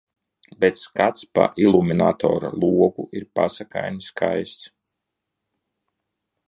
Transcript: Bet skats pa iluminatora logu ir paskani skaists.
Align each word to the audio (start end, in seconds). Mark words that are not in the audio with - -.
Bet 0.63 0.79
skats 0.83 1.21
pa 1.37 1.43
iluminatora 1.65 2.49
logu 2.63 3.07
ir 3.19 3.29
paskani 3.37 4.03
skaists. 4.09 4.65